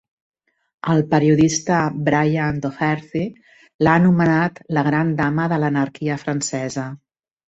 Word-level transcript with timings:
El 0.91 1.01
periodista 1.09 1.81
Brian 2.07 2.57
Doherty 2.63 3.21
l'ha 3.87 3.93
anomenat 4.01 4.57
la 4.79 4.85
gran 4.89 5.13
dama 5.21 5.45
de 5.53 5.61
l'anarquia 5.65 6.17
francesa. 6.23 6.87